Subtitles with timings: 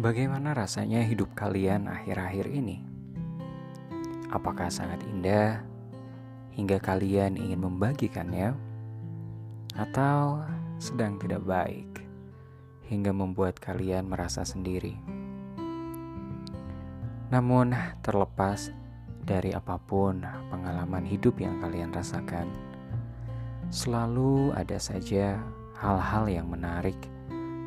[0.00, 2.80] Bagaimana rasanya hidup kalian akhir-akhir ini?
[4.32, 5.60] Apakah sangat indah
[6.56, 8.56] hingga kalian ingin membagikannya,
[9.76, 10.40] atau
[10.80, 12.00] sedang tidak baik
[12.88, 14.96] hingga membuat kalian merasa sendiri?
[17.28, 18.72] Namun, terlepas
[19.20, 22.48] dari apa pun pengalaman hidup yang kalian rasakan,
[23.68, 25.36] selalu ada saja
[25.76, 26.96] hal-hal yang menarik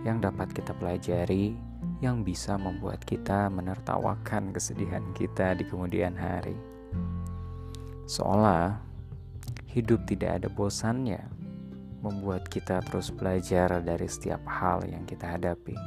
[0.01, 1.72] yang dapat kita pelajari
[2.03, 6.59] yang bisa membuat kita menertawakan kesedihan kita di kemudian hari.
[8.03, 8.75] Seolah
[9.71, 11.23] hidup tidak ada bosannya,
[12.03, 15.79] membuat kita terus belajar dari setiap hal yang kita hadapi.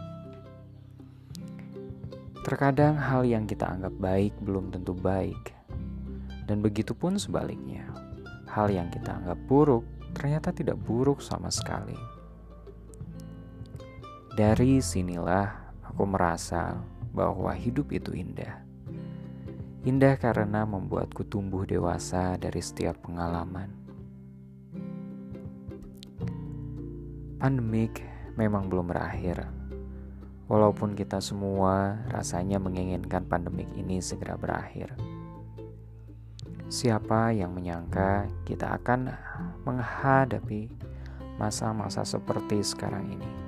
[2.40, 5.52] Terkadang hal yang kita anggap baik belum tentu baik,
[6.48, 7.84] dan begitu pun sebaliknya.
[8.48, 9.84] Hal yang kita anggap buruk
[10.16, 11.98] ternyata tidak buruk sama sekali.
[14.32, 15.65] Dari sinilah
[15.96, 16.76] aku merasa
[17.16, 18.60] bahwa hidup itu indah.
[19.88, 23.72] Indah karena membuatku tumbuh dewasa dari setiap pengalaman.
[27.40, 28.04] Pandemik
[28.36, 29.48] memang belum berakhir.
[30.52, 34.92] Walaupun kita semua rasanya menginginkan pandemik ini segera berakhir.
[36.68, 39.16] Siapa yang menyangka kita akan
[39.64, 40.68] menghadapi
[41.40, 43.45] masa-masa seperti sekarang ini?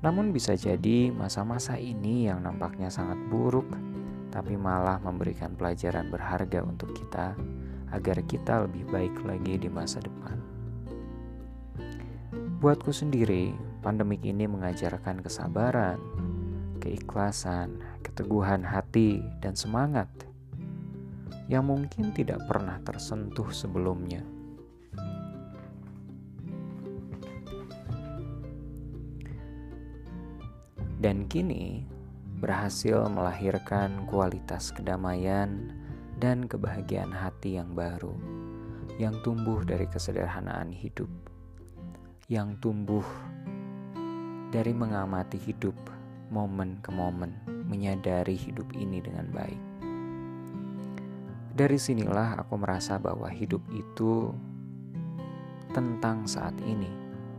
[0.00, 3.68] Namun bisa jadi masa-masa ini yang nampaknya sangat buruk,
[4.32, 7.36] tapi malah memberikan pelajaran berharga untuk kita
[7.92, 10.40] agar kita lebih baik lagi di masa depan.
[12.60, 13.52] Buatku sendiri,
[13.84, 16.00] pandemik ini mengajarkan kesabaran,
[16.80, 20.08] keikhlasan, keteguhan hati, dan semangat
[21.50, 24.39] yang mungkin tidak pernah tersentuh sebelumnya.
[31.00, 31.88] Dan kini
[32.44, 35.72] berhasil melahirkan kualitas kedamaian
[36.20, 38.12] dan kebahagiaan hati yang baru,
[39.00, 41.08] yang tumbuh dari kesederhanaan hidup,
[42.28, 43.04] yang tumbuh
[44.52, 45.76] dari mengamati hidup
[46.28, 47.32] momen ke momen,
[47.64, 49.62] menyadari hidup ini dengan baik.
[51.56, 54.36] Dari sinilah aku merasa bahwa hidup itu
[55.72, 56.88] tentang saat ini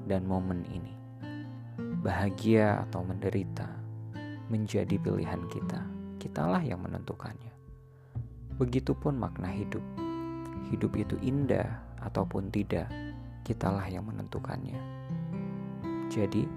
[0.09, 1.00] dan momen ini
[2.01, 3.69] bahagia atau menderita
[4.49, 5.85] menjadi pilihan kita.
[6.17, 7.53] Kitalah yang menentukannya.
[8.57, 9.81] Begitupun makna hidup.
[10.73, 12.89] Hidup itu indah ataupun tidak,
[13.45, 14.77] kitalah yang menentukannya.
[16.09, 16.49] Jadi,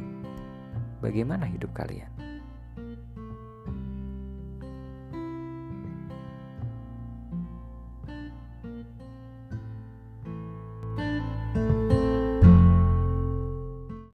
[1.05, 2.14] bagaimana hidup kalian?